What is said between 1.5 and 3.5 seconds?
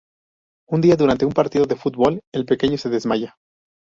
de fútbol, el pequeño se desmaya.